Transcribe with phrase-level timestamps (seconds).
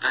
[0.00, 0.08] 朋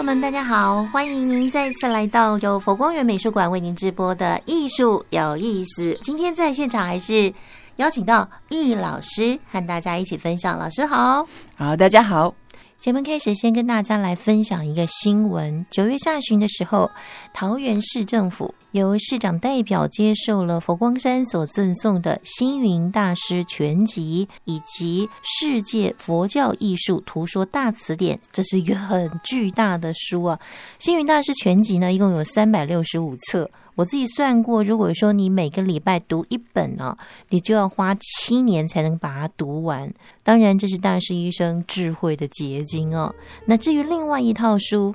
[0.00, 5.98] 友们，大家好，欢迎您再次来到由佛光园美术馆为您直播的艺术有意思。
[6.02, 7.34] 今天在现场还是
[7.78, 10.58] 邀请到易老师和大家一起分享。
[10.58, 11.24] 老师好，
[11.56, 12.34] 好，大家好。
[12.76, 15.64] 节目开始，先跟大家来分享一个新闻。
[15.70, 16.90] 九月下旬的时候，
[17.32, 30.40] 桃园市政府由市长代表接受了佛光山所赠送的星云大师全集以及世界佛教艺术图说大辞典，这是一个很巨大的书啊！
[30.80, 33.48] 星云大师全集呢，一共有三百六十五册。
[33.78, 39.88] 我自己算过，如果说你每个礼拜读一本呢、你就要花七年才能把它读完。
[40.24, 43.14] 当然，这是大师一生智慧的结晶哦。
[43.46, 44.92] 那至于另外一套书，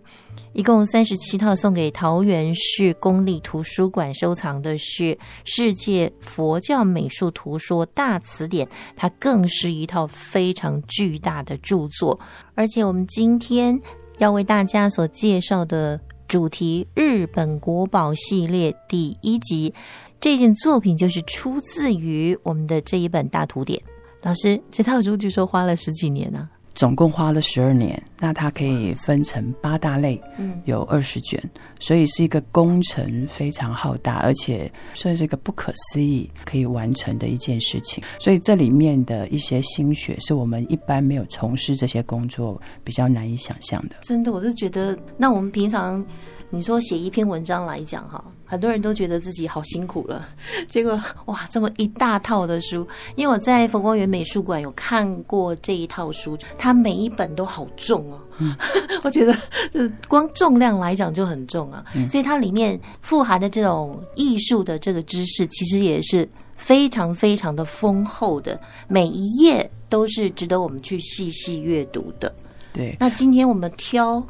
[0.51, 5.03] 一共三十七套，送给桃园市公立图书馆收藏的是
[5.45, 8.67] 《世界佛教美术图说大辞典》，
[8.97, 12.19] 它更是一套非常巨大的著作。
[12.53, 13.79] 而且，我们今天
[14.17, 15.97] 要为大家所介绍的。
[16.33, 19.71] 主题日本国宝系列第一集，
[20.19, 23.79] 这件作品就是出自于我们的这一本大图典。
[24.23, 28.01] 老师，这套书据说花了十几年呢、总共花了十二年。
[28.19, 31.41] 那它可以分成八大类，嗯，有二十卷，
[31.79, 38.01] 所以是一个工程非常浩大，而且算是一个不可思议可以完成的一件事情。
[38.19, 43.97] 所以这里面的一些心血，是我们一般没有从事这些工作比较难以想象的。
[44.01, 46.03] 真的，我是觉得，那我们平常。
[46.49, 50.29] 你说写一篇文章来讲哈，很多人都觉得自己好辛苦了。
[50.69, 58.19] 结果哇，这么一大套的书，因为我在佛光缘美术馆有看过这一套书，它每一本都好重哦。
[58.37, 58.55] 嗯、
[59.03, 59.35] 我觉得
[59.71, 61.83] 这光重量来讲就很重啊。
[61.95, 72.31] 嗯、所以它里面富含的这种艺术的这个知识，其实也是非常非常的丰厚的，每一页都是值得我们去细细阅读的。
[72.71, 74.23] 对，那今天我们挑。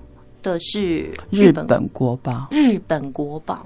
[0.43, 3.65] 的是日本国宝，日本国宝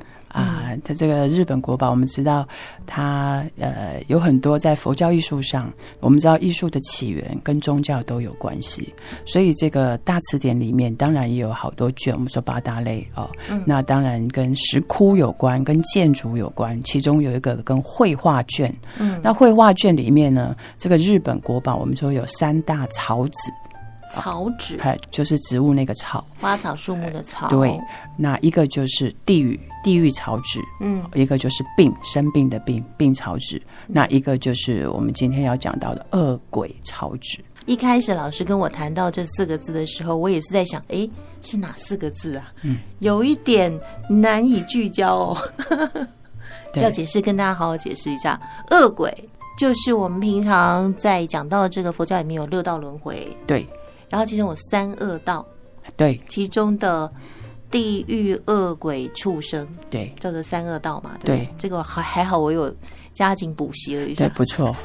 [0.68, 0.78] 啊！
[0.84, 2.48] 它这个日本国宝，我们知道
[2.86, 8.94] 它呃有很多在佛教艺术上，我们知道艺术的起源跟宗教都有关系，
[9.26, 13.30] 所以这个大词典里面当然也有好多卷，我们说八大类哦。
[13.50, 18.74] 嗯、那当然跟石窟有关，跟建筑有关，其中有一个跟绘画卷。
[18.98, 23.52] 嗯，那绘画卷里面呢，这个日本国宝，我们说有三大草纸。
[24.12, 27.50] 草纸，哎，就是植物那个草，花草树木的草。
[27.50, 27.79] 对，
[28.18, 33.62] 那一个就是地狱，地狱草纸，嗯，一个就是病，生病的病，病草纸。
[33.85, 37.44] 那一个就是我们今天要讲到的恶鬼草纸。
[37.66, 41.09] 一开始老师跟我谈到这四个字的时候，我也是在想，哎，
[41.41, 42.51] 是哪四个字啊？
[42.63, 43.78] 嗯，有一点
[44.09, 45.38] 难以聚焦哦。
[46.75, 48.39] 要解释，跟大家好好解释一下，
[48.69, 49.12] 恶鬼
[49.57, 53.68] 就是我们平常在讲到这个佛教里面有六道轮回，对。
[54.09, 55.45] 然后其中有三恶道，
[55.95, 57.12] 对，其中的
[57.69, 62.73] 地狱、恶鬼、畜生，对，叫做三恶道嘛，对，对，这个还还好，我有
[63.13, 64.75] 加紧补习了一下，对，不错。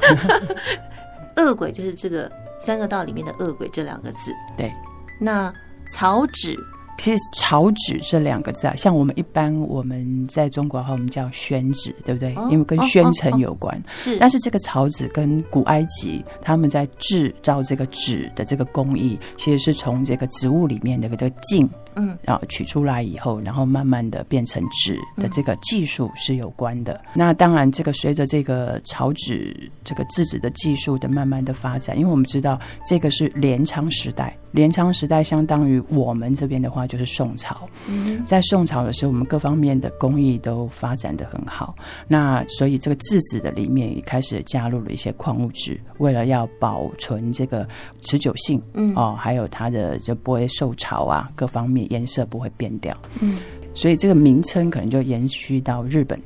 [1.37, 4.71] 恶鬼就是这个三恶道里面的恶鬼这两个字，对。
[5.19, 5.53] 那
[5.89, 6.57] 草纸。
[6.97, 12.33] 其实“草纸”这两个字啊，像我们一般我们在中国的话，我们叫宣纸，对不对？
[12.49, 13.81] 因为跟宣城有关。
[13.95, 14.17] 是。
[14.17, 21.69] 但是这个草纸跟古埃及他们在制造这个纸的这个工艺，其实是从这个植物里面的这个茎。
[21.95, 26.93] 嗯，然后取出来以后，然后慢慢的变成纸的这个技术是有关的。
[26.93, 37.67] 嗯、那当然，这个随着这个草纸这个制纸的技术的慢慢的发展，因为我们知道这个是镰仓时代，镰仓时代相当于我们这边的话就是宋朝。
[37.87, 41.75] 嗯，在宋朝的时候，我们各方面的工艺都发展的很好。
[42.07, 47.67] 那所以这个制纸的里面也开始加入了一些矿物质，为了要保存这个
[48.01, 51.82] 持久性，嗯哦，还有它的就不会受潮啊，各方面。
[51.89, 53.39] 颜色不会变掉，嗯，
[53.73, 56.19] 所以这个名称可能就延续到日本。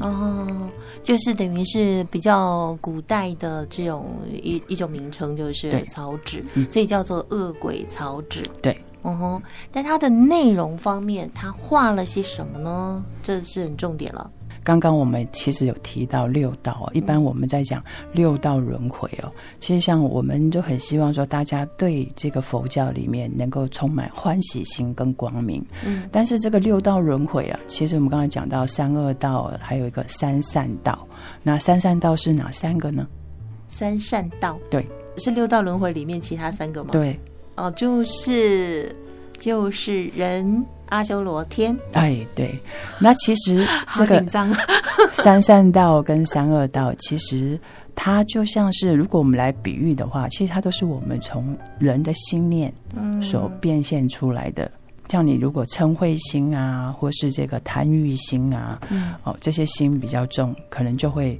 [0.00, 0.68] 哦，
[1.04, 8.42] 就是等于是比较古代的这种一一种名称，就是草纸，嗯、所以叫做恶鬼草纸。
[8.60, 13.04] 对，嗯哼，但它的内容方面，它画了些什么呢？
[13.22, 14.28] 这是很重点了。
[14.64, 19.30] 刚刚我们其实有提到六道，一般我们在讲六道轮回哦。
[19.60, 25.64] 其实像我们就很希望说，大家对这个佛教里面能够充满欢喜心跟光明。
[25.84, 26.08] 嗯。
[26.10, 31.06] 但是这个六道轮回啊，其实我们刚才讲到三恶道，还有一个三善道。
[31.42, 33.06] 那三善道是哪三个呢？
[33.68, 34.86] 三善道，对，
[35.18, 36.90] 是六道轮回里面其他三个吗？
[36.92, 37.20] 对，
[37.56, 38.94] 哦，就是
[39.38, 40.64] 就是人、
[40.94, 41.76] 阿修罗、天。
[41.92, 42.58] 哎，对，
[43.00, 44.24] 那其实 这个
[45.10, 47.58] 三善道跟三恶道，其实
[47.94, 52.72] 它就像是，如果我们来比喻的话，其实它都是我们从人的心念
[53.20, 54.64] 所变现出来的。
[54.64, 54.78] 嗯
[55.10, 61.38] 像你如果嗔恚心啊，或是这个贪欲心啊，嗯、哦，这些心比较重，可能就会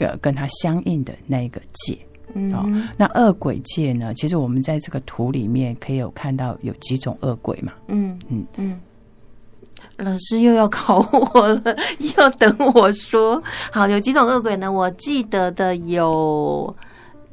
[0.00, 1.96] 呃跟它相应的那一个界。
[2.34, 2.66] 嗯，哦，
[2.98, 4.12] 那恶鬼界呢？
[4.14, 7.72] 其实我们在这个图里面可以有看到有几种恶鬼嘛。
[7.86, 8.78] 嗯嗯嗯，
[9.98, 11.76] 老师又要考我了，
[12.18, 13.42] 要等我说。
[13.72, 14.70] 好，有几种恶鬼呢？
[14.70, 16.76] 我记得的有，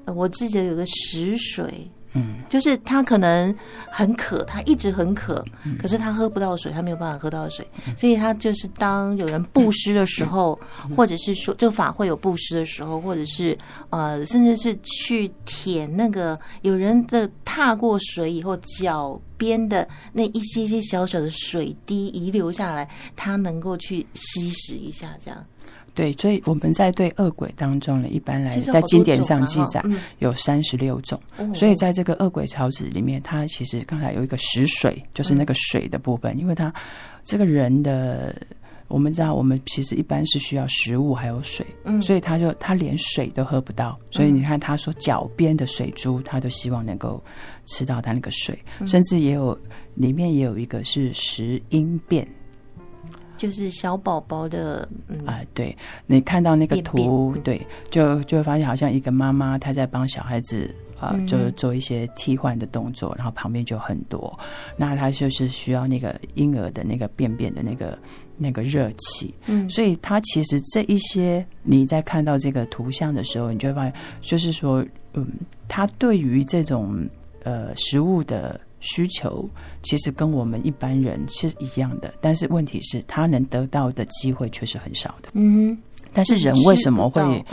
[0.05, 1.91] 我记得有个食水。
[2.13, 3.53] 嗯，就是他可能
[3.89, 5.43] 很渴，他一直很渴，
[5.79, 7.67] 可是他喝不到水，他没有办法喝到水，
[7.97, 10.59] 所以他就是当有人布施的时候，
[10.95, 13.57] 或者是说就法会有布施的时候，或者是
[13.89, 25.45] 呃，甚至是去舔那个有人的踏过水以后脚边的那一些些小小的水滴遗留下来，他能够去吸食一下，这样。
[25.95, 29.83] 对，所以我们在对恶鬼当中呢，一般来在经典上记载
[30.19, 31.19] 有三十六种。
[31.53, 36.73] 所以在这个恶鬼草纸里面，它其实刚才有一个食水，就是那个水的部分，因为它
[37.23, 38.35] 这个人的，
[38.87, 41.65] 我们知道我们其实一般是需要食物还有水，
[42.01, 47.23] 所以他就他连水都喝不到，所以你看他说脚边的水珠，他都希望能够
[47.65, 48.57] 吃到他那个水，
[48.87, 49.57] 甚至也有
[49.95, 52.27] 里面也有一个是食鹰便。
[53.35, 55.75] 就是小宝宝的，嗯、啊，对，
[56.05, 64.37] 你看到那个图，便便对，就就会发现好像一个妈妈她在帮小孩子啊，就做一些替换的动作，然后旁边就很多，
[64.77, 67.97] 那他就是需要那个婴儿的那个便便的那个
[68.37, 75.27] 那个热气，嗯，所以他其实这一些你在看到这个图像的时候，你就会发现，就是说，嗯，
[75.67, 77.07] 他对于这种
[77.43, 78.59] 呃食物的。
[78.83, 79.49] 需求
[79.81, 85.29] 其实跟我们一般人是一样的，但是问题是他能得到的机会却是很少的。
[85.33, 85.75] 嗯，
[86.11, 87.43] 但是人为什么会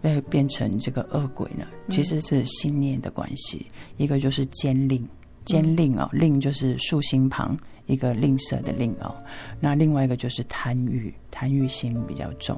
[0.00, 1.66] 被变成这个恶鬼呢？
[1.88, 3.66] 其实是信念的关系。
[3.96, 5.04] 一个就是坚令，
[5.44, 9.12] 坚令哦，令就是竖心旁一个吝啬的吝哦。
[9.58, 12.56] 那另外一个就是贪欲，贪欲心比较重。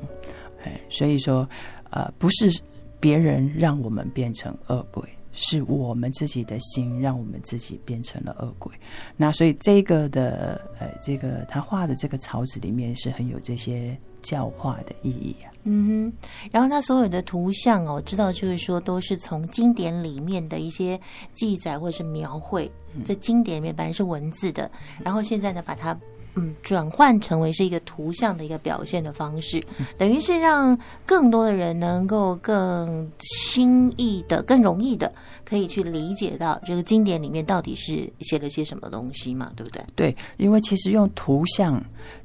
[0.64, 1.48] 哎，所以说，
[1.90, 2.60] 呃，不是
[3.00, 5.02] 别人让我们变成恶鬼。
[5.40, 8.74] 是我们自己的心让我们自己变成了恶鬼，
[9.16, 15.52] 那所以这个的呃，这个他画的这个草纸里面是很有这些教化的意义啊。
[15.62, 21.00] 嗯哼，然后他所有的图像哦，我知道就是说都是从经典里面的一些
[21.34, 22.68] 记载或者是描绘，
[23.04, 24.68] 在经典里面本来是文字的，
[25.04, 25.96] 然后现在呢把它。
[26.34, 29.64] 嗯，转换成为是一个图像的一个表现的方式，
[29.96, 33.10] 等于是让更多的人能够更
[33.48, 35.10] 轻易的、更容易的
[35.42, 39.82] 可以去理解到这个经典里面到底是写了些什么东西嘛，对不对？
[39.94, 41.82] 对，因为其实用图像，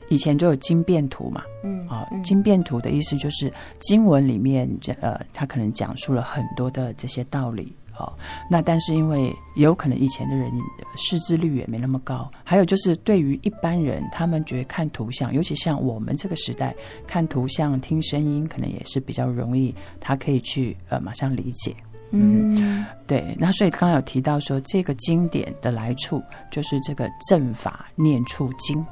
[0.10, 7.74] 以前就有经变图嘛，嗯，啊，经变图的意思就是经文里面，呃，他可能讲述了很多的这些道理。
[7.94, 8.18] 好，
[8.50, 10.52] 那但是因为有可能以前的人
[10.96, 16.76] 识字率也没那么高，还有就是对于一般人，他们觉得看图像，尤其像我们这个时代
[17.06, 21.76] 看图像、听声音，可能也是比较容易，他可以去呃马上理解。
[22.10, 23.36] 嗯，嗯，对。
[23.40, 28.84] 那所以刚刚有提到说，这个经典的来处就是这个正法念处经。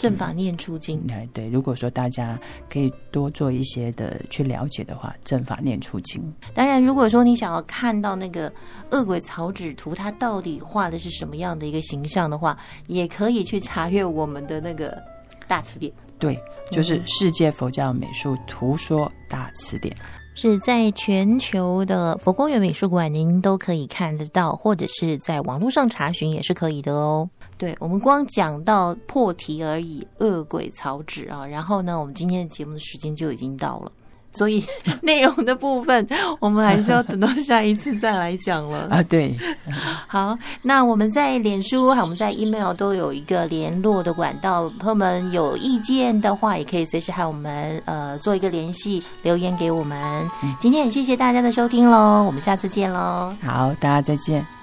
[0.00, 1.50] 正法念出经，哎、嗯，对。
[1.50, 2.40] 如果说大家
[2.72, 6.20] 可以多做一些的去了解的话，正法念出经。
[6.54, 8.50] 当然，如果说你想要看到那个
[8.90, 14.96] 恶鬼草纸图，它到底画的是什么样的一个形象的话，也可以去查阅我们的那个
[15.46, 15.92] 大词典。
[16.18, 19.94] 对，就是《世界佛教美术图说大词典》，
[20.34, 27.28] 是在全球的佛光园美术馆，您都可以看得到，或者是在网络上查询也是可以的哦。
[27.60, 33.92] 对，我们光讲到破题而已，恶鬼草纸啊，然后呢，我们今天的节目的时间就已经到了，
[34.32, 34.64] 所以
[35.02, 36.08] 内容的部分
[36.40, 39.02] 我们还是要等到 下一次再来讲了啊。
[39.02, 39.36] 对，
[40.08, 50.26] 好，那我们在脸书还有我们在 email 都有一个联络的管道，朋友们有意见的话，也可以随时和我们呃做一个联系，留言给我们。
[50.58, 53.34] 今天也谢谢大家的收听喽，我们下次见喽。
[53.44, 54.59] 好，大家再见。